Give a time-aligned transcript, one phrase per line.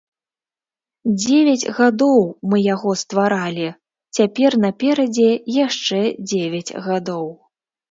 [1.19, 2.21] Дзевяць гадоў
[2.53, 3.69] мы яго стваралі,
[4.21, 5.31] цяпер наперадзе
[5.65, 6.03] яшчэ
[6.35, 7.25] дзевяць гадоў.